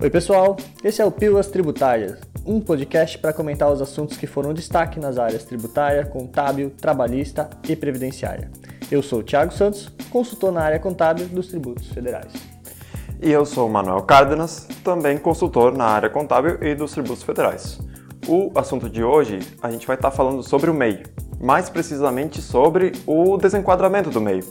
Oi, 0.00 0.08
pessoal. 0.08 0.56
Esse 0.84 1.02
é 1.02 1.04
o 1.04 1.10
Pílulas 1.10 1.48
Tributárias, 1.48 2.20
um 2.46 2.60
podcast 2.60 3.18
para 3.18 3.32
comentar 3.32 3.68
os 3.68 3.82
assuntos 3.82 4.16
que 4.16 4.28
foram 4.28 4.54
destaque 4.54 5.00
nas 5.00 5.18
áreas 5.18 5.42
tributária, 5.42 6.06
contábil, 6.06 6.70
trabalhista 6.70 7.50
e 7.68 7.74
previdenciária. 7.74 8.48
Eu 8.92 9.02
sou 9.02 9.18
o 9.18 9.22
Thiago 9.24 9.52
Santos, 9.52 9.88
consultor 10.08 10.52
na 10.52 10.62
área 10.62 10.78
contábil 10.78 11.26
dos 11.26 11.48
tributos 11.48 11.88
federais. 11.88 12.32
E 13.20 13.28
eu 13.28 13.44
sou 13.44 13.66
o 13.66 13.72
Manuel 13.72 14.00
Cárdenas, 14.02 14.68
também 14.84 15.18
consultor 15.18 15.76
na 15.76 15.86
área 15.86 16.08
contábil 16.08 16.62
e 16.62 16.76
dos 16.76 16.92
tributos 16.92 17.24
federais. 17.24 17.80
O 18.28 18.52
assunto 18.54 18.88
de 18.88 19.02
hoje, 19.02 19.40
a 19.60 19.68
gente 19.68 19.84
vai 19.84 19.96
estar 19.96 20.12
falando 20.12 20.44
sobre 20.44 20.70
o 20.70 20.74
MEI, 20.74 21.02
mais 21.40 21.68
precisamente 21.68 22.40
sobre 22.40 22.92
o 23.04 23.36
desenquadramento 23.36 24.10
do 24.10 24.20
MEI. 24.20 24.44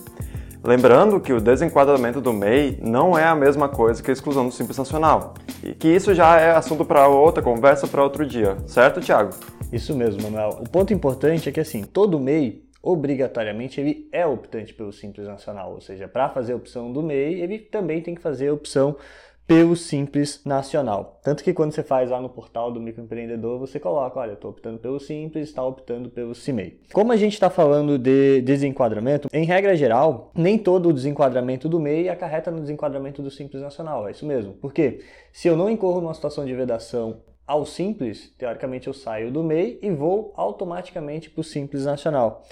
Lembrando 0.67 1.21
que 1.21 1.31
o 1.31 1.39
desenquadramento 1.39 2.19
do 2.19 2.33
MEI 2.33 2.77
não 2.81 3.17
é 3.17 3.23
a 3.23 3.33
mesma 3.33 3.69
coisa 3.69 4.03
que 4.03 4.09
a 4.09 4.13
exclusão 4.13 4.45
do 4.45 4.51
Simples 4.51 4.77
Nacional. 4.77 5.33
E 5.63 5.73
que 5.73 5.87
isso 5.87 6.13
já 6.13 6.37
é 6.41 6.51
assunto 6.51 6.83
para 6.83 7.07
outra 7.07 7.41
conversa 7.41 7.87
para 7.87 8.03
outro 8.03 8.25
dia, 8.25 8.57
certo, 8.65 8.99
Tiago? 8.99 9.29
Isso 9.71 9.95
mesmo, 9.95 10.23
Manuel. 10.23 10.59
O 10.59 10.69
ponto 10.69 10.93
importante 10.93 11.47
é 11.47 11.53
que 11.53 11.61
assim, 11.61 11.83
todo 11.83 12.19
MEI 12.19 12.65
obrigatoriamente 12.83 13.79
ele 13.79 14.09
é 14.11 14.25
optante 14.25 14.73
pelo 14.73 14.91
Simples 14.91 15.25
Nacional, 15.25 15.71
ou 15.71 15.79
seja, 15.79 16.05
para 16.05 16.27
fazer 16.27 16.51
a 16.51 16.57
opção 16.57 16.91
do 16.91 17.01
MEI, 17.01 17.39
ele 17.39 17.59
também 17.59 18.01
tem 18.01 18.13
que 18.13 18.21
fazer 18.21 18.49
a 18.49 18.53
opção 18.53 18.97
pelo 19.47 19.77
Simples 19.77 20.41
Nacional. 20.43 21.19
Tanto 21.23 21.41
que 21.41 21.53
quando 21.53 21.71
você 21.71 21.81
faz 21.81 22.09
lá 22.09 22.19
no 22.19 22.27
portal 22.27 22.69
do 22.69 22.81
microempreendedor, 22.81 23.57
você 23.57 23.79
coloca, 23.79 24.19
olha, 24.19 24.33
estou 24.33 24.51
optando 24.51 24.77
pelo 24.77 24.99
Simples, 24.99 25.47
está 25.47 25.63
optando 25.63 26.09
pelo 26.09 26.35
CIMEI. 26.35 26.81
Como 26.91 27.13
a 27.13 27.15
gente 27.15 27.33
está 27.33 27.49
falando 27.49 27.97
de 27.97 28.41
desenquadramento, 28.41 29.29
em 29.31 29.45
regra 29.45 29.75
geral, 29.77 30.31
nem 30.35 30.57
todo 30.57 30.89
o 30.89 30.93
desenquadramento 30.93 31.69
do 31.69 31.79
MEI 31.79 32.09
acarreta 32.09 32.51
no 32.51 32.59
desenquadramento 32.59 33.21
do 33.21 33.31
Simples 33.31 33.61
Nacional, 33.61 34.05
é 34.07 34.11
isso 34.11 34.25
mesmo. 34.25 34.53
Porque 34.53 34.99
se 35.31 35.47
eu 35.47 35.55
não 35.55 35.69
incorro 35.69 36.01
numa 36.01 36.13
situação 36.13 36.45
de 36.45 36.53
vedação 36.53 37.21
ao 37.45 37.65
Simples, 37.65 38.33
teoricamente 38.37 38.87
eu 38.87 38.93
saio 38.93 39.31
do 39.31 39.41
MEI 39.41 39.79
e 39.81 39.89
vou 39.89 40.33
automaticamente 40.35 41.29
para 41.29 41.39
o 41.39 41.43
Simples 41.43 41.85
Nacional. 41.85 42.43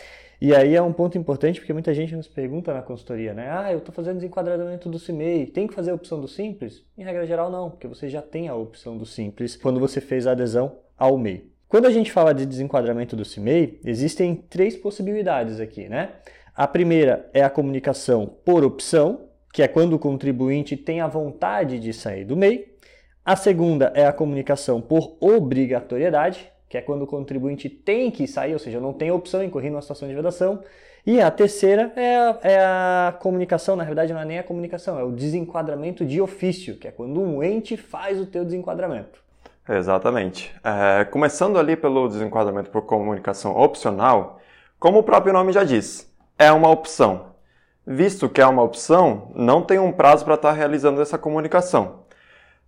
E 0.41 0.53
aí 0.53 0.75
é 0.75 0.81
um 0.81 0.91
ponto 0.91 1.17
importante 1.17 1.59
porque 1.59 1.73
muita 1.73 1.94
gente 1.94 2.16
nos 2.16 2.28
pergunta 2.28 2.73
na 2.73 2.81
consultoria, 2.81 3.33
né? 3.33 3.50
Ah, 3.50 3.72
eu 3.72 3.80
estou 3.80 3.94
fazendo 3.94 4.17
desenquadramento 4.17 4.89
do 4.89 5.00
CIMEI, 5.00 5.45
tem 5.47 5.67
que 5.67 5.73
fazer 5.73 5.92
a 5.92 5.95
opção 5.95 6.19
do 6.19 6.27
Simples? 6.27 6.83
Em 6.97 7.03
regra 7.03 7.25
geral, 7.25 7.50
não, 7.50 7.69
porque 7.69 7.88
você 7.88 8.09
já 8.09 8.22
tem 8.22 8.47
a 8.47 8.55
opção 8.55 8.97
do 8.97 9.05
Simples 9.05 9.55
quando 9.55 9.80
você 9.80 10.02
fez 10.02 10.27
a 10.27 10.31
adesão 10.31 10.77
ao 10.97 11.17
MEI. 11.17 11.50
Quando 11.67 11.88
a 11.88 11.92
gente 11.92 12.11
fala 12.11 12.33
de 12.33 12.45
desenquadramento 12.45 13.16
do 13.16 13.25
CIMEI, 13.25 13.80
existem 13.83 14.36
três 14.36 14.75
possibilidades 14.75 15.59
aqui, 15.59 15.89
né? 15.89 16.11
A 16.55 16.67
primeira 16.67 17.30
é 17.33 17.44
a 17.44 17.49
comunicação 17.49 18.27
por 18.45 18.64
opção, 18.64 19.30
que 19.52 19.64
é 19.64 19.67
quando 19.67 19.94
o 19.94 19.99
contribuinte 19.99 20.77
tem 20.77 21.02
a 21.02 21.08
vontade 21.08 21.80
de 21.80 21.92
sair 21.92 22.23
do 22.23 22.38
MEI. 22.38 22.75
A 23.23 23.36
segunda 23.36 23.92
é 23.95 24.05
a 24.05 24.14
comunicação 24.14 24.80
por 24.80 25.17
obrigatoriedade, 25.20 26.52
que 26.67 26.77
é 26.77 26.81
quando 26.81 27.03
o 27.03 27.08
contribuinte 27.08 27.69
tem 27.69 28.09
que 28.11 28.27
sair, 28.27 28.53
ou 28.53 28.59
seja, 28.59 28.80
não 28.80 28.94
tem 28.94 29.11
opção 29.11 29.44
em 29.44 29.49
correr 29.49 29.69
numa 29.69 29.81
situação 29.81 30.08
de 30.08 30.16
vedação. 30.16 30.63
E 31.05 31.21
a 31.21 31.30
terceira 31.30 31.94
é 31.95 32.16
a, 32.16 32.39
é 32.41 32.58
a, 32.58 33.16
comunicação, 33.19 33.75
na 33.75 33.83
verdade 33.83 34.11
não 34.11 34.19
é 34.19 34.25
nem 34.25 34.39
a 34.39 34.44
comunicação, 34.44 34.97
é 34.97 35.03
o 35.03 35.11
desenquadramento 35.11 36.03
de 36.03 36.19
ofício, 36.19 36.77
que 36.77 36.88
é 36.88 36.91
quando 36.91 37.21
um 37.21 37.43
ente 37.43 37.77
faz 37.77 38.19
o 38.19 38.25
teu 38.25 38.43
desenquadramento. 38.43 39.23
Exatamente. 39.69 40.53
É, 40.63 41.05
começando 41.05 41.59
ali 41.59 41.75
pelo 41.75 42.08
desenquadramento 42.08 42.71
por 42.71 42.83
comunicação 42.83 43.55
opcional, 43.55 44.39
como 44.80 44.99
o 44.99 45.03
próprio 45.03 45.33
nome 45.33 45.53
já 45.53 45.63
diz, 45.63 46.11
é 46.38 46.52
uma 46.52 46.69
opção. 46.69 47.36
Visto 47.86 48.27
que 48.27 48.41
é 48.41 48.47
uma 48.47 48.63
opção, 48.63 49.31
não 49.36 49.61
tem 49.61 49.77
um 49.77 49.91
prazo 49.91 50.25
para 50.25 50.36
estar 50.36 50.52
realizando 50.53 51.02
essa 51.02 51.19
comunicação. 51.19 52.05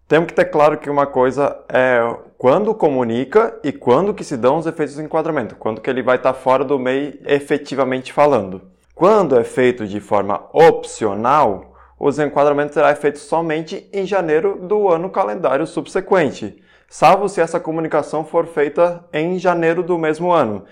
Temos 0.07 0.27
que 0.27 0.33
ter 0.33 0.45
claro 0.45 0.77
que 0.77 0.89
uma 0.89 1.05
coisa 1.05 1.59
é 1.67 1.99
quando 2.37 2.73
comunica 2.73 3.59
e 3.61 3.73
quando 3.73 4.13
que 4.13 4.23
se 4.23 4.37
dão 4.37 4.57
os 4.57 4.65
efeitos 4.65 4.95
do 4.95 5.01
enquadramento, 5.01 5.57
quando 5.57 5.81
que 5.81 5.89
ele 5.89 6.01
vai 6.01 6.15
estar 6.15 6.33
fora 6.33 6.63
do 6.63 6.79
MEI 6.79 7.19
efetivamente 7.25 8.13
falando. 8.13 8.61
Quando 8.95 9.37
é 9.37 9.43
feito 9.43 9.85
de 9.85 9.99
forma 9.99 10.45
opcional, 10.53 11.75
o 11.99 12.09
desenquadramento 12.09 12.73
será 12.73 12.95
feito 12.95 13.19
somente 13.19 13.89
em 13.91 14.05
janeiro 14.05 14.57
do 14.61 14.87
ano 14.87 15.09
calendário 15.09 15.67
subsequente, 15.67 16.63
salvo 16.87 17.27
se 17.27 17.41
essa 17.41 17.59
comunicação 17.59 18.23
for 18.23 18.45
feita 18.45 19.03
em 19.11 19.37
janeiro 19.37 19.83
do 19.83 19.97
mesmo 19.97 20.31
ano 20.31 20.63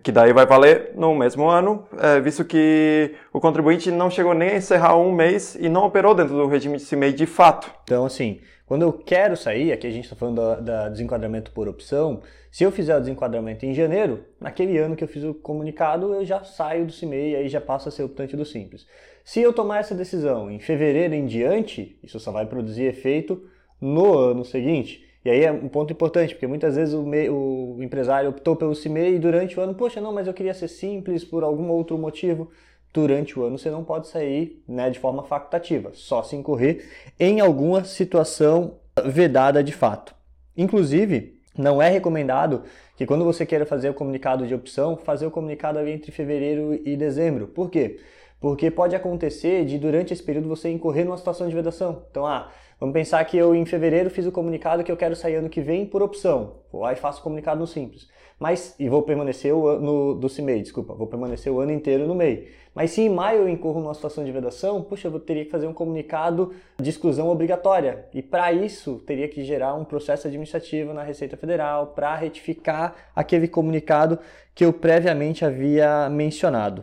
que 0.00 0.10
daí 0.10 0.32
vai 0.32 0.46
valer 0.46 0.92
no 0.94 1.14
mesmo 1.14 1.48
ano, 1.48 1.86
é, 1.98 2.20
visto 2.20 2.44
que 2.44 3.14
o 3.32 3.40
contribuinte 3.40 3.90
não 3.90 4.10
chegou 4.10 4.32
nem 4.32 4.50
a 4.50 4.56
encerrar 4.56 4.96
um 4.96 5.12
mês 5.12 5.54
e 5.54 5.68
não 5.68 5.84
operou 5.84 6.14
dentro 6.14 6.34
do 6.34 6.46
regime 6.46 6.78
de 6.78 6.84
CIMEI 6.84 7.12
de 7.12 7.26
fato. 7.26 7.70
Então, 7.84 8.06
assim, 8.06 8.40
quando 8.64 8.82
eu 8.82 8.92
quero 8.92 9.36
sair, 9.36 9.70
aqui 9.70 9.86
a 9.86 9.90
gente 9.90 10.04
está 10.04 10.16
falando 10.16 10.62
da, 10.62 10.88
desenquadramento 10.88 11.50
por 11.50 11.68
opção, 11.68 12.22
se 12.50 12.64
eu 12.64 12.72
fizer 12.72 12.96
o 12.96 13.00
desenquadramento 13.00 13.66
em 13.66 13.74
janeiro, 13.74 14.24
naquele 14.40 14.78
ano 14.78 14.96
que 14.96 15.04
eu 15.04 15.08
fiz 15.08 15.24
o 15.24 15.34
comunicado, 15.34 16.14
eu 16.14 16.24
já 16.24 16.42
saio 16.42 16.86
do 16.86 16.92
CIMEI 16.92 17.30
e 17.32 17.36
aí 17.36 17.48
já 17.48 17.60
passo 17.60 17.90
a 17.90 17.92
ser 17.92 18.02
optante 18.02 18.34
do 18.34 18.46
Simples. 18.46 18.86
Se 19.24 19.40
eu 19.40 19.52
tomar 19.52 19.80
essa 19.80 19.94
decisão 19.94 20.50
em 20.50 20.58
fevereiro 20.58 21.14
em 21.14 21.26
diante, 21.26 21.98
isso 22.02 22.18
só 22.18 22.32
vai 22.32 22.46
produzir 22.46 22.84
efeito 22.84 23.46
no 23.80 24.18
ano 24.18 24.44
seguinte. 24.44 25.04
E 25.24 25.30
aí 25.30 25.44
é 25.44 25.52
um 25.52 25.68
ponto 25.68 25.92
importante, 25.92 26.34
porque 26.34 26.46
muitas 26.46 26.74
vezes 26.76 26.94
o, 26.94 27.02
me, 27.02 27.28
o 27.28 27.76
empresário 27.80 28.30
optou 28.30 28.56
pelo 28.56 28.74
CIMEI 28.74 29.14
e 29.14 29.18
durante 29.18 29.58
o 29.58 29.62
ano, 29.62 29.74
poxa, 29.74 30.00
não, 30.00 30.12
mas 30.12 30.26
eu 30.26 30.34
queria 30.34 30.54
ser 30.54 30.68
simples 30.68 31.24
por 31.24 31.44
algum 31.44 31.68
outro 31.68 31.96
motivo. 31.96 32.50
Durante 32.92 33.38
o 33.38 33.44
ano 33.44 33.56
você 33.56 33.70
não 33.70 33.84
pode 33.84 34.08
sair 34.08 34.62
né, 34.68 34.90
de 34.90 34.98
forma 34.98 35.22
facultativa, 35.22 35.92
só 35.94 36.22
se 36.22 36.36
incorrer 36.36 36.84
em 37.18 37.40
alguma 37.40 37.84
situação 37.84 38.74
vedada 39.06 39.62
de 39.64 39.72
fato. 39.72 40.14
Inclusive, 40.56 41.40
não 41.56 41.80
é 41.80 41.88
recomendado 41.88 42.64
que 42.96 43.06
quando 43.06 43.24
você 43.24 43.46
queira 43.46 43.64
fazer 43.64 43.88
o 43.88 43.94
comunicado 43.94 44.46
de 44.46 44.54
opção, 44.54 44.96
fazer 44.96 45.26
o 45.26 45.30
comunicado 45.30 45.78
entre 45.86 46.12
fevereiro 46.12 46.78
e 46.84 46.96
dezembro. 46.96 47.46
Por 47.46 47.70
quê? 47.70 47.98
Porque 48.42 48.70
pode 48.70 48.94
acontecer 48.94 49.64
de 49.64 49.78
durante 49.78 50.12
esse 50.12 50.22
período 50.22 50.48
você 50.48 50.68
incorrer 50.68 51.06
numa 51.06 51.16
situação 51.16 51.48
de 51.48 51.54
vedação. 51.54 52.02
Então, 52.10 52.26
ah, 52.26 52.50
Vamos 52.82 52.94
pensar 52.94 53.24
que 53.24 53.36
eu 53.36 53.54
em 53.54 53.64
fevereiro 53.64 54.10
fiz 54.10 54.26
o 54.26 54.32
comunicado 54.32 54.82
que 54.82 54.90
eu 54.90 54.96
quero 54.96 55.14
sair 55.14 55.36
ano 55.36 55.48
que 55.48 55.60
vem 55.60 55.86
por 55.86 56.02
opção. 56.02 56.54
Vou 56.72 56.82
lá 56.82 56.92
e 56.92 56.96
faço 56.96 57.20
o 57.20 57.22
comunicado 57.22 57.60
no 57.60 57.66
Simples. 57.68 58.08
Mas, 58.40 58.74
e 58.76 58.88
vou 58.88 59.02
permanecer 59.02 59.54
o, 59.54 59.78
no, 59.78 60.14
do 60.16 60.28
CIMEI, 60.28 60.62
desculpa, 60.62 60.92
vou 60.92 61.06
permanecer 61.06 61.52
o 61.52 61.60
ano 61.60 61.70
inteiro 61.70 62.08
no 62.08 62.14
MEI. 62.16 62.48
Mas 62.74 62.90
se 62.90 63.02
em 63.02 63.08
maio 63.08 63.42
eu 63.42 63.48
incorro 63.48 63.80
numa 63.80 63.94
situação 63.94 64.24
de 64.24 64.32
vedação, 64.32 64.82
puxa, 64.82 65.06
eu 65.06 65.20
teria 65.20 65.44
que 65.44 65.50
fazer 65.52 65.68
um 65.68 65.72
comunicado 65.72 66.52
de 66.76 66.90
exclusão 66.90 67.28
obrigatória. 67.28 68.06
E 68.12 68.20
para 68.20 68.52
isso, 68.52 68.96
teria 69.06 69.28
que 69.28 69.44
gerar 69.44 69.74
um 69.74 69.84
processo 69.84 70.26
administrativo 70.26 70.92
na 70.92 71.04
Receita 71.04 71.36
Federal 71.36 71.92
para 71.94 72.16
retificar 72.16 72.96
aquele 73.14 73.46
comunicado 73.46 74.18
que 74.56 74.64
eu 74.64 74.72
previamente 74.72 75.44
havia 75.44 76.10
mencionado. 76.10 76.82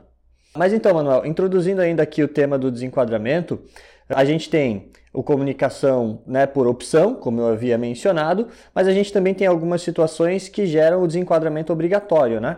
Mas 0.55 0.73
então, 0.73 0.93
Manuel, 0.93 1.25
introduzindo 1.25 1.81
ainda 1.81 2.03
aqui 2.03 2.23
o 2.23 2.27
tema 2.27 2.57
do 2.57 2.71
desenquadramento, 2.71 3.61
a 4.09 4.25
gente 4.25 4.49
tem 4.49 4.91
o 5.13 5.23
comunicação 5.23 6.21
né, 6.25 6.45
por 6.45 6.67
opção, 6.67 7.15
como 7.15 7.41
eu 7.41 7.47
havia 7.47 7.77
mencionado, 7.77 8.47
mas 8.73 8.87
a 8.87 8.91
gente 8.91 9.11
também 9.11 9.33
tem 9.33 9.47
algumas 9.47 9.81
situações 9.81 10.49
que 10.49 10.65
geram 10.65 11.03
o 11.03 11.07
desenquadramento 11.07 11.73
obrigatório, 11.73 12.39
né? 12.39 12.57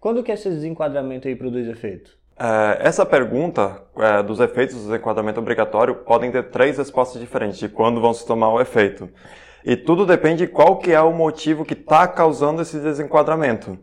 Quando 0.00 0.22
que 0.22 0.30
esse 0.30 0.48
desenquadramento 0.48 1.26
aí 1.26 1.34
produz 1.34 1.66
efeito? 1.66 2.16
É, 2.38 2.86
essa 2.86 3.06
pergunta 3.06 3.82
é, 3.96 4.22
dos 4.22 4.40
efeitos 4.40 4.76
do 4.76 4.82
desenquadramento 4.82 5.40
obrigatório 5.40 5.94
podem 5.96 6.30
ter 6.30 6.50
três 6.50 6.76
respostas 6.76 7.20
diferentes 7.20 7.58
de 7.58 7.68
quando 7.68 8.00
vão 8.00 8.12
se 8.12 8.26
tomar 8.26 8.52
o 8.52 8.60
efeito. 8.60 9.08
E 9.64 9.76
tudo 9.76 10.06
depende 10.06 10.46
de 10.46 10.52
qual 10.52 10.76
que 10.76 10.92
é 10.92 11.00
o 11.00 11.12
motivo 11.12 11.64
que 11.64 11.72
está 11.72 12.06
causando 12.06 12.62
esse 12.62 12.78
desenquadramento. 12.78 13.78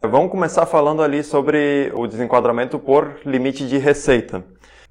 Vamos 0.00 0.30
começar 0.30 0.64
falando 0.64 1.02
ali 1.02 1.24
sobre 1.24 1.90
o 1.92 2.06
desenquadramento 2.06 2.78
por 2.78 3.18
limite 3.26 3.66
de 3.66 3.78
receita. 3.78 4.44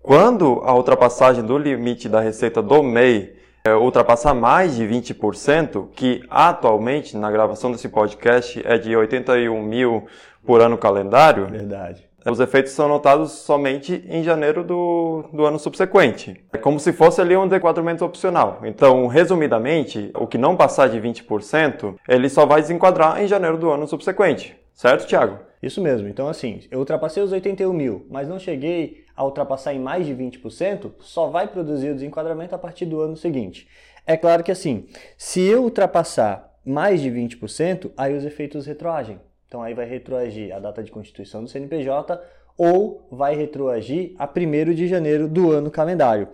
Quando 0.03 0.61
a 0.65 0.75
ultrapassagem 0.75 1.45
do 1.45 1.57
limite 1.57 2.09
da 2.09 2.19
receita 2.19 2.61
do 2.61 2.83
MEI 2.83 3.33
é, 3.63 3.73
ultrapassar 3.73 4.33
mais 4.33 4.75
de 4.75 4.83
20%, 4.83 5.87
que 5.95 6.21
atualmente 6.29 7.15
na 7.15 7.31
gravação 7.31 7.71
desse 7.71 7.87
podcast 7.87 8.61
é 8.65 8.77
de 8.77 8.93
81 8.97 9.63
mil 9.63 10.07
por 10.45 10.59
ano 10.59 10.77
calendário. 10.77 11.45
Verdade. 11.45 12.05
Os 12.29 12.41
efeitos 12.41 12.73
são 12.73 12.89
notados 12.89 13.31
somente 13.31 14.03
em 14.09 14.21
janeiro 14.21 14.61
do, 14.61 15.23
do 15.31 15.45
ano 15.45 15.57
subsequente. 15.57 16.43
É 16.51 16.57
como 16.57 16.81
se 16.81 16.91
fosse 16.91 17.21
ali 17.21 17.37
um 17.37 17.47
desenquadramento 17.47 18.03
opcional. 18.03 18.59
Então, 18.63 19.07
resumidamente, 19.07 20.11
o 20.13 20.27
que 20.27 20.37
não 20.37 20.57
passar 20.57 20.89
de 20.89 20.99
20%, 20.99 21.95
ele 22.09 22.27
só 22.27 22.45
vai 22.45 22.59
desenquadrar 22.59 23.23
em 23.23 23.27
janeiro 23.27 23.57
do 23.57 23.71
ano 23.71 23.87
subsequente. 23.87 24.66
Certo, 24.77 25.07
Thiago? 25.07 25.39
Isso 25.59 25.81
mesmo. 25.81 26.07
Então, 26.07 26.27
assim, 26.27 26.61
eu 26.69 26.77
ultrapassei 26.77 27.23
os 27.23 27.31
81 27.31 27.73
mil, 27.73 28.05
mas 28.11 28.27
não 28.27 28.37
cheguei 28.37 29.05
a 29.15 29.25
ultrapassar 29.25 29.73
em 29.73 29.79
mais 29.79 30.05
de 30.05 30.13
20%, 30.13 30.91
só 30.99 31.29
vai 31.29 31.47
produzir 31.47 31.89
o 31.89 31.95
desenquadramento 31.95 32.53
a 32.53 32.59
partir 32.59 32.85
do 32.85 33.01
ano 33.01 33.17
seguinte. 33.17 33.67
É 34.05 34.15
claro 34.15 34.43
que, 34.43 34.51
assim, 34.51 34.85
se 35.17 35.41
eu 35.41 35.63
ultrapassar 35.63 36.55
mais 36.63 37.01
de 37.01 37.09
20%, 37.09 37.89
aí 37.97 38.15
os 38.15 38.23
efeitos 38.23 38.67
retroagem. 38.67 39.19
Então, 39.47 39.63
aí 39.63 39.73
vai 39.73 39.87
retroagir 39.87 40.55
a 40.55 40.59
data 40.59 40.83
de 40.83 40.91
constituição 40.91 41.43
do 41.43 41.49
CNPJ 41.49 42.21
ou 42.55 43.07
vai 43.09 43.35
retroagir 43.35 44.13
a 44.19 44.29
1 44.29 44.75
de 44.75 44.87
janeiro 44.87 45.27
do 45.27 45.51
ano 45.51 45.71
calendário. 45.71 46.27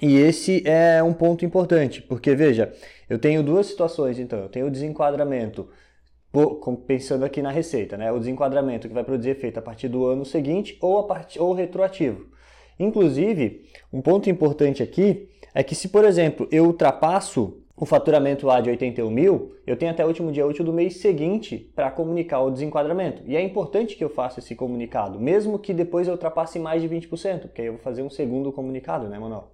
E 0.00 0.16
esse 0.16 0.66
é 0.66 1.02
um 1.02 1.12
ponto 1.12 1.44
importante, 1.44 2.00
porque 2.00 2.34
veja, 2.34 2.72
eu 3.10 3.18
tenho 3.18 3.42
duas 3.42 3.66
situações 3.66 4.18
então. 4.18 4.38
Eu 4.38 4.48
tenho 4.48 4.66
o 4.66 4.70
desenquadramento, 4.70 5.68
pensando 6.86 7.24
aqui 7.24 7.42
na 7.42 7.50
receita, 7.50 7.96
né? 7.96 8.10
O 8.10 8.18
desenquadramento 8.18 8.88
que 8.88 8.94
vai 8.94 9.04
produzir 9.04 9.30
efeito 9.30 9.58
a 9.58 9.62
partir 9.62 9.88
do 9.88 10.06
ano 10.06 10.24
seguinte 10.24 10.78
ou, 10.80 10.98
a 10.98 11.06
part... 11.06 11.38
ou 11.38 11.52
retroativo. 11.52 12.26
Inclusive, 12.78 13.64
um 13.92 14.00
ponto 14.00 14.30
importante 14.30 14.82
aqui 14.82 15.28
é 15.54 15.62
que 15.62 15.74
se, 15.74 15.88
por 15.88 16.04
exemplo, 16.04 16.48
eu 16.50 16.64
ultrapasso 16.64 17.62
o 17.76 17.84
faturamento 17.84 18.46
lá 18.46 18.60
de 18.60 18.70
81 18.70 19.10
mil, 19.10 19.56
eu 19.66 19.76
tenho 19.76 19.90
até 19.90 20.04
o 20.04 20.08
último 20.08 20.30
dia 20.30 20.46
útil 20.46 20.64
do 20.64 20.72
mês 20.72 20.98
seguinte 20.98 21.70
para 21.74 21.90
comunicar 21.90 22.40
o 22.40 22.50
desenquadramento. 22.50 23.22
E 23.26 23.36
é 23.36 23.42
importante 23.42 23.96
que 23.96 24.04
eu 24.04 24.08
faça 24.08 24.38
esse 24.38 24.54
comunicado, 24.54 25.18
mesmo 25.18 25.58
que 25.58 25.74
depois 25.74 26.06
eu 26.06 26.14
ultrapasse 26.14 26.58
mais 26.58 26.80
de 26.80 26.88
20%, 26.88 27.40
porque 27.40 27.60
aí 27.60 27.66
eu 27.66 27.74
vou 27.74 27.82
fazer 27.82 28.02
um 28.02 28.10
segundo 28.10 28.52
comunicado, 28.52 29.08
né, 29.08 29.18
Manuel? 29.18 29.50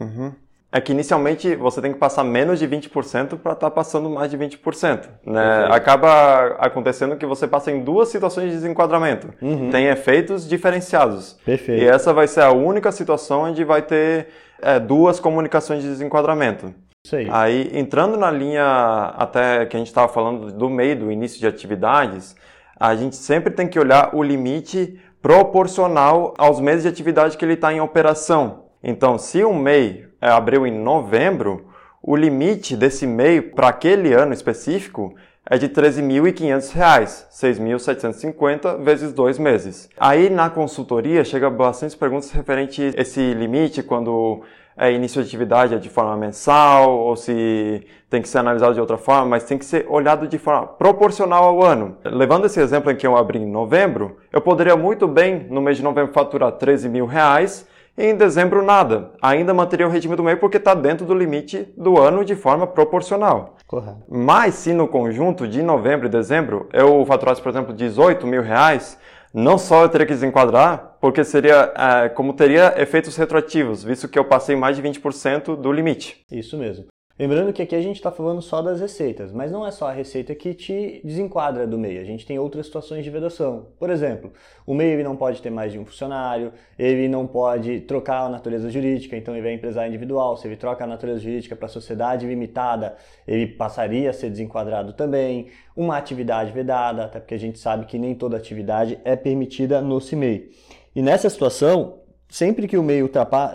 Uhum. 0.00 0.32
É 0.76 0.80
que 0.80 0.92
inicialmente 0.92 1.56
você 1.56 1.80
tem 1.80 1.90
que 1.90 1.98
passar 1.98 2.22
menos 2.22 2.58
de 2.58 2.68
20% 2.68 3.38
para 3.38 3.52
estar 3.52 3.54
tá 3.54 3.70
passando 3.70 4.10
mais 4.10 4.30
de 4.30 4.36
20%. 4.36 5.08
Né? 5.24 5.68
Acaba 5.70 6.48
acontecendo 6.58 7.16
que 7.16 7.24
você 7.24 7.48
passa 7.48 7.70
em 7.70 7.82
duas 7.82 8.10
situações 8.10 8.50
de 8.50 8.56
desenquadramento. 8.56 9.32
Uhum. 9.40 9.70
Tem 9.70 9.86
efeitos 9.86 10.46
diferenciados. 10.46 11.38
Perfeito. 11.46 11.82
E 11.82 11.86
essa 11.86 12.12
vai 12.12 12.28
ser 12.28 12.42
a 12.42 12.52
única 12.52 12.92
situação 12.92 13.44
onde 13.44 13.64
vai 13.64 13.80
ter 13.80 14.28
é, 14.60 14.78
duas 14.78 15.18
comunicações 15.18 15.82
de 15.82 15.88
desenquadramento. 15.88 16.74
Isso 17.02 17.16
aí. 17.16 17.26
Aí, 17.30 17.70
entrando 17.72 18.18
na 18.18 18.30
linha 18.30 19.14
até 19.16 19.64
que 19.64 19.76
a 19.76 19.78
gente 19.78 19.88
estava 19.88 20.08
falando 20.08 20.52
do 20.52 20.68
meio, 20.68 20.94
do 20.96 21.10
início 21.10 21.40
de 21.40 21.46
atividades, 21.46 22.36
a 22.78 22.94
gente 22.94 23.16
sempre 23.16 23.50
tem 23.50 23.66
que 23.66 23.78
olhar 23.78 24.14
o 24.14 24.22
limite 24.22 25.00
proporcional 25.22 26.34
aos 26.36 26.60
meses 26.60 26.82
de 26.82 26.88
atividade 26.88 27.38
que 27.38 27.44
ele 27.46 27.54
está 27.54 27.72
em 27.72 27.80
operação. 27.80 28.66
Então, 28.82 29.16
se 29.16 29.42
um 29.42 29.54
MEI 29.54 30.06
abriu 30.30 30.66
em 30.66 30.72
novembro, 30.72 31.66
o 32.02 32.14
limite 32.16 32.76
desse 32.76 33.06
MEI 33.06 33.40
para 33.40 33.68
aquele 33.68 34.12
ano 34.12 34.32
específico 34.32 35.14
é 35.48 35.56
de 35.56 35.66
R$ 35.66 35.72
13.500, 35.72 37.26
6.750 37.30 38.82
vezes 38.82 39.12
dois 39.12 39.38
meses. 39.38 39.88
Aí 39.96 40.28
na 40.28 40.50
consultoria 40.50 41.24
chega 41.24 41.48
bastante 41.48 41.96
perguntas 41.96 42.30
referente 42.32 42.82
a 42.96 43.00
esse 43.00 43.32
limite, 43.32 43.82
quando 43.82 44.42
é 44.76 44.92
início 44.92 45.22
de 45.22 45.28
atividade 45.28 45.74
é 45.74 45.78
de 45.78 45.88
forma 45.88 46.16
mensal, 46.16 46.98
ou 46.98 47.16
se 47.16 47.86
tem 48.10 48.20
que 48.20 48.28
ser 48.28 48.38
analisado 48.38 48.74
de 48.74 48.80
outra 48.80 48.98
forma, 48.98 49.24
mas 49.24 49.44
tem 49.44 49.56
que 49.56 49.64
ser 49.64 49.86
olhado 49.88 50.28
de 50.28 50.36
forma 50.36 50.66
proporcional 50.66 51.44
ao 51.44 51.62
ano. 51.62 51.96
Levando 52.04 52.46
esse 52.46 52.60
exemplo 52.60 52.90
em 52.90 52.96
que 52.96 53.06
eu 53.06 53.16
abri 53.16 53.38
em 53.38 53.50
novembro, 53.50 54.18
eu 54.32 54.40
poderia 54.40 54.76
muito 54.76 55.08
bem, 55.08 55.46
no 55.48 55.62
mês 55.62 55.78
de 55.78 55.82
novembro, 55.82 56.12
faturar 56.12 56.52
13 56.52 56.88
mil 56.88 57.06
reais, 57.06 57.66
e 57.96 58.04
em 58.06 58.16
dezembro 58.16 58.62
nada. 58.62 59.12
Ainda 59.22 59.54
manteria 59.54 59.86
o 59.86 59.90
regime 59.90 60.16
do 60.16 60.22
MEI 60.22 60.36
porque 60.36 60.56
está 60.56 60.74
dentro 60.74 61.06
do 61.06 61.14
limite 61.14 61.72
do 61.76 61.98
ano 61.98 62.24
de 62.24 62.34
forma 62.34 62.66
proporcional. 62.66 63.56
Correto. 63.66 64.02
Mas 64.08 64.54
se 64.54 64.72
no 64.72 64.86
conjunto 64.86 65.48
de 65.48 65.62
novembro 65.62 66.06
e 66.06 66.10
dezembro 66.10 66.68
eu 66.72 67.04
faturasse, 67.06 67.40
por 67.40 67.48
exemplo, 67.48 67.74
18 67.74 68.26
mil 68.26 68.42
reais, 68.42 68.98
não 69.32 69.58
só 69.58 69.82
eu 69.82 69.88
teria 69.88 70.06
que 70.06 70.14
desenquadrar, 70.14 70.96
porque 71.00 71.22
seria 71.22 71.72
é, 71.76 72.08
como 72.08 72.32
teria 72.32 72.74
efeitos 72.80 73.16
retroativos, 73.16 73.84
visto 73.84 74.08
que 74.08 74.18
eu 74.18 74.24
passei 74.24 74.56
mais 74.56 74.76
de 74.76 74.82
20% 74.82 75.56
do 75.56 75.72
limite. 75.72 76.24
Isso 76.30 76.56
mesmo. 76.56 76.86
Lembrando 77.18 77.50
que 77.50 77.62
aqui 77.62 77.74
a 77.74 77.80
gente 77.80 77.96
está 77.96 78.12
falando 78.12 78.42
só 78.42 78.60
das 78.60 78.78
receitas, 78.78 79.32
mas 79.32 79.50
não 79.50 79.66
é 79.66 79.70
só 79.70 79.88
a 79.88 79.92
receita 79.92 80.34
que 80.34 80.52
te 80.52 81.00
desenquadra 81.02 81.66
do 81.66 81.78
MEI. 81.78 81.98
A 81.98 82.04
gente 82.04 82.26
tem 82.26 82.38
outras 82.38 82.66
situações 82.66 83.02
de 83.04 83.08
vedação. 83.08 83.68
Por 83.78 83.88
exemplo, 83.88 84.34
o 84.66 84.74
MEI 84.74 84.92
ele 84.92 85.02
não 85.02 85.16
pode 85.16 85.40
ter 85.40 85.48
mais 85.48 85.72
de 85.72 85.78
um 85.78 85.86
funcionário, 85.86 86.52
ele 86.78 87.08
não 87.08 87.26
pode 87.26 87.80
trocar 87.80 88.26
a 88.26 88.28
natureza 88.28 88.68
jurídica, 88.68 89.16
então 89.16 89.34
ele 89.34 89.48
é 89.48 89.54
empresário 89.54 89.88
individual. 89.88 90.36
Se 90.36 90.46
ele 90.46 90.56
troca 90.56 90.84
a 90.84 90.86
natureza 90.86 91.20
jurídica 91.20 91.56
para 91.56 91.68
sociedade 91.68 92.26
limitada, 92.26 92.94
ele 93.26 93.46
passaria 93.46 94.10
a 94.10 94.12
ser 94.12 94.28
desenquadrado 94.28 94.92
também. 94.92 95.46
Uma 95.74 95.96
atividade 95.96 96.52
vedada, 96.52 97.06
até 97.06 97.18
porque 97.18 97.34
a 97.34 97.38
gente 97.38 97.58
sabe 97.58 97.86
que 97.86 97.98
nem 97.98 98.14
toda 98.14 98.36
atividade 98.36 98.98
é 99.06 99.16
permitida 99.16 99.80
no 99.80 100.02
CIMEI. 100.02 100.50
E 100.94 101.00
nessa 101.00 101.30
situação, 101.30 102.00
sempre 102.28 102.68
que 102.68 102.76
o 102.76 102.82
MEI 102.82 103.00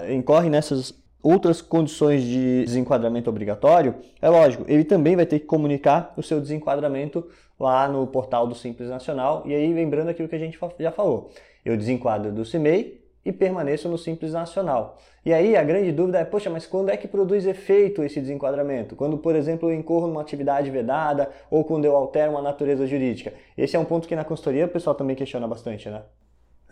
incorre 0.10 0.50
nessas 0.50 1.00
outras 1.22 1.62
condições 1.62 2.24
de 2.24 2.64
desenquadramento 2.66 3.30
obrigatório, 3.30 3.96
é 4.22 4.30
lógico, 4.30 4.66
ele 4.68 4.84
também 4.84 5.16
vai 5.16 5.26
ter 5.26 5.40
que 5.40 5.46
comunicar 5.46 6.14
o 6.18 6.24
seu 6.24 6.40
desenquadramento 6.40 7.28
lá 7.60 7.88
no 7.88 8.06
portal 8.08 8.48
do 8.48 8.56
Simples 8.56 8.90
Nacional. 8.90 9.44
E 9.46 9.54
aí, 9.54 9.74
lembrando 9.74 10.10
aquilo 10.10 10.28
que 10.28 10.36
a 10.36 10.40
gente 10.40 10.58
já 10.80 10.92
falou, 10.92 11.30
eu 11.64 11.78
desenquadro 11.78 12.32
do 12.32 12.44
CIMEI 12.44 13.00
e 13.24 13.32
permaneço 13.32 13.88
no 13.88 13.98
Simples 13.98 14.34
Nacional. 14.34 14.98
E 15.24 15.32
aí 15.32 15.56
a 15.56 15.64
grande 15.64 15.92
dúvida 15.92 16.20
é, 16.20 16.26
poxa, 16.26 16.50
mas 16.50 16.66
quando 16.66 16.90
é 16.90 16.98
que 16.98 17.08
produz 17.08 17.46
efeito 17.46 18.04
esse 18.04 18.20
desenquadramento? 18.20 18.96
Quando, 18.96 19.18
por 19.18 19.36
exemplo, 19.36 19.70
eu 19.70 19.76
incorro 19.76 20.08
numa 20.08 20.22
atividade 20.22 20.72
vedada 20.72 21.30
ou 21.50 21.64
quando 21.64 21.86
eu 21.86 21.96
altero 21.96 22.32
uma 22.32 22.42
natureza 22.42 22.88
jurídica? 22.88 23.34
Esse 23.56 23.76
é 23.76 23.80
um 23.80 23.86
ponto 23.86 24.08
que 24.08 24.16
na 24.16 24.24
consultoria 24.24 24.66
o 24.66 24.70
pessoal 24.70 24.96
também 24.96 25.16
questiona 25.16 25.48
bastante, 25.48 25.88
né? 25.90 26.02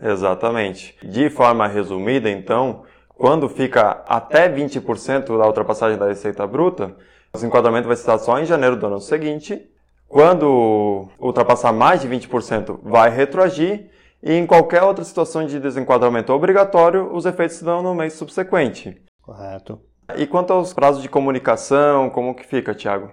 Exatamente. 0.02 0.96
De 1.06 1.30
forma 1.30 1.68
resumida, 1.68 2.28
então, 2.28 2.82
quando 3.20 3.50
fica 3.50 4.02
até 4.08 4.48
20% 4.48 5.36
da 5.36 5.46
ultrapassagem 5.46 5.98
da 5.98 6.06
receita 6.06 6.46
bruta, 6.46 6.96
o 7.34 7.44
enquadramento 7.44 7.86
vai 7.86 7.92
estar 7.92 8.16
só 8.16 8.38
em 8.38 8.46
janeiro 8.46 8.76
do 8.76 8.86
ano 8.86 8.98
seguinte. 8.98 9.70
Quando 10.08 11.06
ultrapassar 11.18 11.70
mais 11.70 12.00
de 12.00 12.08
20%, 12.08 12.80
vai 12.82 13.10
retroagir. 13.10 13.90
E 14.22 14.32
em 14.32 14.46
qualquer 14.46 14.82
outra 14.82 15.04
situação 15.04 15.44
de 15.44 15.60
desenquadramento 15.60 16.32
obrigatório, 16.32 17.14
os 17.14 17.26
efeitos 17.26 17.58
se 17.58 17.64
dão 17.64 17.82
no 17.82 17.94
mês 17.94 18.14
subsequente. 18.14 19.02
Correto. 19.20 19.78
E 20.16 20.26
quanto 20.26 20.54
aos 20.54 20.72
prazos 20.72 21.02
de 21.02 21.08
comunicação, 21.10 22.08
como 22.08 22.34
que 22.34 22.46
fica, 22.46 22.74
Tiago? 22.74 23.12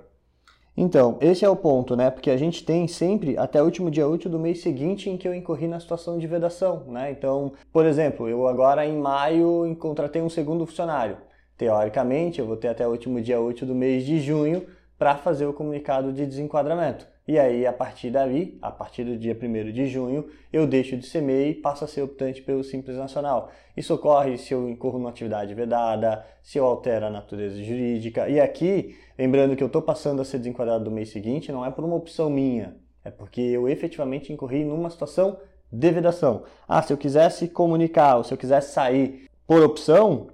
Então, 0.80 1.18
esse 1.20 1.44
é 1.44 1.50
o 1.50 1.56
ponto, 1.56 1.96
né? 1.96 2.12
Porque 2.12 2.30
a 2.30 2.38
gente 2.38 2.64
tem 2.64 2.88
sempre 2.88 3.36
até 3.36 3.60
o 3.60 3.66
último 3.66 3.90
dia 3.90 4.08
útil 4.08 4.30
do 4.30 4.38
mês 4.38 4.62
seguinte 4.62 5.10
em 5.10 5.18
que 5.18 5.28
eu 5.28 5.34
incorri 5.34 5.68
na 5.68 5.80
situação 5.80 6.20
de 6.20 6.28
vedação, 6.28 6.84
né? 6.88 7.10
Então, 7.10 7.52
por 7.74 7.84
exemplo, 7.84 8.30
eu 8.30 8.48
agora 8.48 8.86
em 8.86 8.96
maio 8.96 9.76
contratei 9.80 10.22
um 10.22 10.30
segundo 10.30 10.68
funcionário. 10.68 11.18
Teoricamente, 11.58 12.40
eu 12.40 12.46
vou 12.46 12.56
ter 12.56 12.68
até 12.68 12.88
o 12.88 12.92
último 12.92 13.20
dia 13.20 13.42
útil 13.42 13.66
do 13.66 13.74
mês 13.74 14.06
de 14.06 14.20
junho 14.20 14.68
para 14.98 15.16
fazer 15.16 15.46
o 15.46 15.54
comunicado 15.54 16.12
de 16.12 16.26
desenquadramento. 16.26 17.08
E 17.28 17.38
aí, 17.38 17.68
a 17.68 17.74
partir 17.74 18.10
dali, 18.10 18.58
a 18.62 18.72
partir 18.72 19.04
do 19.04 19.18
dia 19.18 19.38
1 19.40 19.72
de 19.72 19.86
junho, 19.88 20.30
eu 20.52 20.66
deixo 20.66 20.96
de 20.96 21.06
ser 21.06 21.22
MEI 21.22 21.50
e 21.50 21.56
passo 21.56 21.84
a 21.84 21.88
ser 21.88 22.02
optante 22.02 22.42
pelo 22.42 22.64
Simples 22.64 22.96
Nacional. 22.96 23.52
Isso 23.76 23.94
ocorre 23.94 24.38
se 24.38 24.54
eu 24.54 24.70
incorro 24.70 24.98
numa 24.98 25.10
atividade 25.10 25.54
vedada, 25.54 26.26
se 26.42 26.58
eu 26.58 26.66
altero 26.66 27.06
a 27.06 27.10
natureza 27.10 27.62
jurídica. 27.62 28.30
E 28.30 28.40
aqui, 28.40 28.96
lembrando 29.20 29.58
que 29.58 29.64
eu 29.64 29.68
estou 29.68 29.82
passando 29.82 30.22
a 30.22 30.26
ser 30.26 30.38
desenquadrado 30.38 30.86
do 30.86 30.92
mês 30.92 31.10
seguinte, 31.10 31.52
não 31.52 31.66
é 31.66 31.70
por 31.70 31.84
uma 31.84 31.96
opção 31.96 32.30
minha, 32.30 32.78
é 33.04 33.12
porque 33.12 33.42
eu 33.42 33.68
efetivamente 33.68 34.32
incorri 34.32 34.64
numa 34.64 34.90
situação 34.90 35.38
de 35.70 35.92
vedação. 35.92 36.44
Ah, 36.66 36.82
se 36.82 36.94
eu 36.94 36.98
quisesse 36.98 37.50
comunicar 37.50 38.16
ou 38.16 38.24
se 38.24 38.34
eu 38.34 38.38
quisesse 38.38 38.72
sair 38.72 39.28
por 39.46 39.62
opção, 39.62 40.28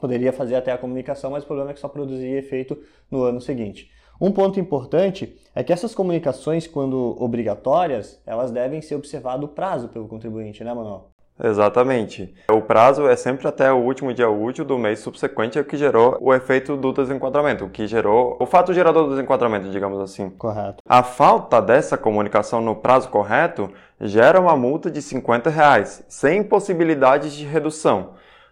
poderia 0.00 0.32
fazer 0.32 0.54
até 0.54 0.72
a 0.72 0.78
comunicação, 0.78 1.30
mas 1.30 1.44
o 1.44 1.46
problema 1.46 1.70
é 1.70 1.74
que 1.74 1.80
só 1.80 1.88
produzia 1.88 2.38
efeito 2.38 2.82
no 3.10 3.22
ano 3.22 3.42
seguinte. 3.42 3.90
Um 4.20 4.30
ponto 4.30 4.60
importante 4.60 5.34
é 5.54 5.64
que 5.64 5.72
essas 5.72 5.94
comunicações, 5.94 6.66
quando 6.66 7.16
obrigatórias, 7.18 8.20
elas 8.26 8.50
devem 8.50 8.82
ser 8.82 8.94
observado 8.94 9.46
o 9.46 9.48
prazo 9.48 9.88
pelo 9.88 10.06
contribuinte, 10.06 10.62
né, 10.62 10.74
Manuel? 10.74 11.06
Exatamente. 11.42 12.34
O 12.50 12.60
prazo 12.60 13.08
é 13.08 13.16
sempre 13.16 13.48
até 13.48 13.72
o 13.72 13.78
último 13.78 14.12
dia 14.12 14.28
útil 14.28 14.62
do 14.62 14.78
mês 14.78 14.98
subsequente 14.98 15.58
ao 15.58 15.64
que 15.64 15.76
gerou 15.76 16.18
o 16.20 16.34
efeito 16.34 16.76
do 16.76 16.92
desenquadramento, 16.92 17.64
o 17.64 17.70
que 17.70 17.86
gerou 17.86 18.36
o 18.38 18.44
fato 18.44 18.74
gerador 18.74 19.04
do 19.04 19.10
desenquadramento, 19.14 19.70
digamos 19.70 19.98
assim. 20.00 20.28
Correto. 20.28 20.82
A 20.86 21.02
falta 21.02 21.62
dessa 21.62 21.96
comunicação 21.96 22.60
no 22.60 22.76
prazo 22.76 23.08
correto 23.08 23.70
gera 23.98 24.38
uma 24.38 24.54
multa 24.54 24.90
de 24.90 25.00
50 25.00 25.48
reais, 25.48 26.04
sem 26.10 26.42
possibilidades 26.42 27.32
de 27.32 27.46
redução. 27.46 28.10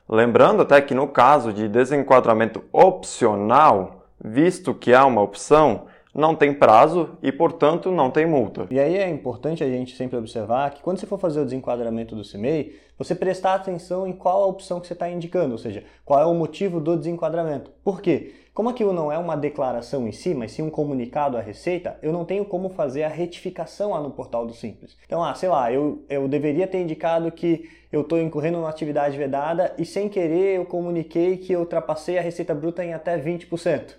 Lembrando 0.08 0.62
até 0.62 0.80
que 0.80 0.94
no 0.94 1.08
caso 1.08 1.52
de 1.52 1.68
desenquadramento 1.68 2.64
opcional, 2.72 3.97
visto 4.22 4.74
que 4.74 4.92
há 4.92 5.04
uma 5.04 5.22
opção, 5.22 5.86
não 6.14 6.34
tem 6.34 6.52
prazo 6.52 7.10
e, 7.22 7.30
portanto, 7.30 7.90
não 7.92 8.10
tem 8.10 8.26
multa. 8.26 8.66
E 8.70 8.80
aí 8.80 8.96
é 8.96 9.08
importante 9.08 9.62
a 9.62 9.68
gente 9.68 9.94
sempre 9.96 10.16
observar 10.16 10.70
que 10.72 10.82
quando 10.82 10.98
você 10.98 11.06
for 11.06 11.18
fazer 11.18 11.40
o 11.40 11.44
desenquadramento 11.44 12.16
do 12.16 12.24
CIMEI, 12.24 12.74
você 12.98 13.14
prestar 13.14 13.54
atenção 13.54 14.06
em 14.06 14.12
qual 14.12 14.42
a 14.42 14.46
opção 14.46 14.80
que 14.80 14.86
você 14.88 14.94
está 14.94 15.08
indicando, 15.08 15.52
ou 15.52 15.58
seja, 15.58 15.84
qual 16.04 16.20
é 16.20 16.26
o 16.26 16.34
motivo 16.34 16.80
do 16.80 16.96
desenquadramento. 16.96 17.70
Por 17.84 18.00
quê? 18.00 18.34
Como 18.52 18.68
aquilo 18.68 18.92
não 18.92 19.12
é 19.12 19.16
uma 19.16 19.36
declaração 19.36 20.08
em 20.08 20.10
si, 20.10 20.34
mas 20.34 20.50
sim 20.50 20.62
um 20.62 20.70
comunicado 20.70 21.36
à 21.36 21.40
Receita, 21.40 21.96
eu 22.02 22.12
não 22.12 22.24
tenho 22.24 22.44
como 22.44 22.68
fazer 22.68 23.04
a 23.04 23.08
retificação 23.08 23.92
lá 23.92 24.00
no 24.00 24.10
portal 24.10 24.44
do 24.44 24.52
Simples. 24.52 24.96
Então, 25.06 25.22
ah, 25.22 25.32
sei 25.36 25.48
lá, 25.48 25.72
eu, 25.72 26.04
eu 26.08 26.26
deveria 26.26 26.66
ter 26.66 26.82
indicado 26.82 27.30
que 27.30 27.70
eu 27.92 28.00
estou 28.00 28.20
incorrendo 28.20 28.58
numa 28.58 28.68
atividade 28.68 29.16
vedada 29.16 29.72
e 29.78 29.84
sem 29.84 30.08
querer 30.08 30.56
eu 30.56 30.64
comuniquei 30.64 31.36
que 31.36 31.52
eu 31.52 31.60
ultrapassei 31.60 32.18
a 32.18 32.20
receita 32.20 32.52
bruta 32.52 32.84
em 32.84 32.92
até 32.92 33.16
20%. 33.16 33.94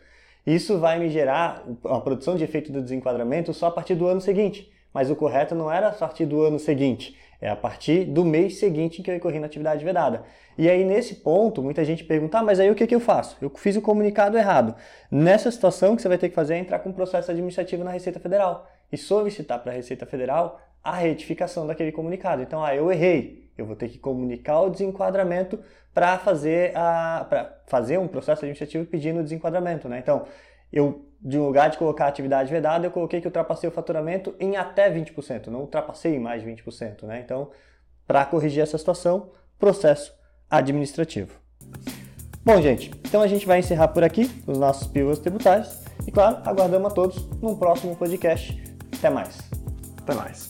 Isso 0.49 0.79
vai 0.79 0.97
me 0.97 1.11
gerar 1.11 1.63
a 1.85 1.99
produção 2.01 2.35
de 2.35 2.43
efeito 2.43 2.71
do 2.71 2.81
desenquadramento 2.81 3.53
só 3.53 3.67
a 3.67 3.71
partir 3.71 3.93
do 3.93 4.07
ano 4.07 4.19
seguinte. 4.19 4.67
Mas 4.91 5.11
o 5.11 5.15
correto 5.15 5.53
não 5.53 5.71
era 5.71 5.89
a 5.89 5.91
partir 5.91 6.25
do 6.25 6.41
ano 6.41 6.57
seguinte, 6.57 7.15
É 7.39 7.49
a 7.49 7.55
partir 7.55 8.03
do 8.03 8.25
mês 8.25 8.57
seguinte 8.57 8.99
em 8.99 9.03
que 9.03 9.11
eu 9.11 9.15
incorri 9.15 9.39
na 9.39 9.45
atividade 9.45 9.85
vedada. 9.85 10.23
E 10.57 10.67
aí, 10.67 10.83
nesse 10.83 11.15
ponto, 11.17 11.61
muita 11.61 11.85
gente 11.85 12.03
pergunta, 12.03 12.39
ah, 12.39 12.43
mas 12.43 12.59
aí 12.59 12.69
o 12.71 12.75
que, 12.75 12.87
que 12.87 12.95
eu 12.95 12.99
faço? 12.99 13.37
Eu 13.39 13.51
fiz 13.55 13.75
o 13.75 13.81
comunicado 13.81 14.37
errado. 14.37 14.75
Nessa 15.11 15.51
situação, 15.51 15.93
o 15.93 15.95
que 15.95 16.01
você 16.01 16.07
vai 16.07 16.17
ter 16.17 16.29
que 16.29 16.35
fazer 16.35 16.55
é 16.55 16.57
entrar 16.57 16.79
com 16.79 16.89
um 16.89 16.93
processo 16.93 17.29
administrativo 17.29 17.83
na 17.83 17.91
Receita 17.91 18.19
Federal 18.19 18.67
e 18.91 18.97
solicitar 18.97 19.59
para 19.59 19.71
a 19.71 19.75
Receita 19.75 20.07
Federal 20.07 20.59
a 20.83 20.95
retificação 20.95 21.67
daquele 21.67 21.91
comunicado. 21.91 22.41
Então, 22.41 22.63
ah, 22.63 22.75
eu 22.75 22.91
errei. 22.91 23.48
Eu 23.59 23.65
vou 23.65 23.75
ter 23.75 23.89
que 23.89 23.97
comunicar 23.97 24.61
o 24.61 24.69
desenquadramento 24.69 25.59
para 25.93 26.17
fazer, 26.17 26.71
a, 26.75 27.55
fazer 27.67 27.97
um 27.97 28.07
processo 28.07 28.41
administrativo 28.41 28.85
pedindo 28.85 29.19
o 29.19 29.23
desenquadramento. 29.23 29.89
Né? 29.89 29.99
Então, 29.99 30.25
eu, 30.71 31.05
de 31.21 31.37
um 31.37 31.45
lugar 31.45 31.69
de 31.69 31.77
colocar 31.77 32.07
atividade 32.07 32.51
vedada, 32.51 32.85
eu 32.85 32.91
coloquei 32.91 33.19
que 33.19 33.27
ultrapassei 33.27 33.67
o 33.67 33.71
faturamento 33.71 34.35
em 34.39 34.55
até 34.55 34.89
20%, 34.91 35.47
não 35.47 35.61
ultrapassei 35.61 36.19
mais 36.19 36.41
de 36.41 36.49
20%. 36.49 37.03
Né? 37.03 37.21
Então, 37.23 37.49
para 38.07 38.25
corrigir 38.25 38.63
essa 38.63 38.77
situação, 38.77 39.31
processo 39.57 40.13
administrativo. 40.49 41.39
Bom, 42.43 42.61
gente, 42.61 42.89
então 43.05 43.21
a 43.21 43.27
gente 43.27 43.45
vai 43.45 43.59
encerrar 43.59 43.89
por 43.89 44.03
aqui 44.03 44.31
os 44.47 44.57
nossos 44.57 44.87
pílulas 44.87 45.19
tributários. 45.19 45.83
E 46.07 46.11
claro, 46.11 46.37
aguardamos 46.45 46.91
a 46.91 46.95
todos 46.95 47.29
num 47.41 47.55
próximo 47.55 47.95
podcast. 47.95 48.57
Até 48.97 49.09
mais. 49.09 49.37
Até 50.01 50.15
mais. 50.15 50.48